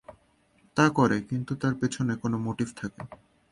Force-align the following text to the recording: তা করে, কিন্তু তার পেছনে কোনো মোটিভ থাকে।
তা 0.77 0.85
করে, 0.89 1.17
কিন্তু 1.21 1.51
তার 1.55 1.73
পেছনে 1.75 2.13
কোনো 2.15 2.37
মোটিভ 2.37 2.69
থাকে। 2.75 3.01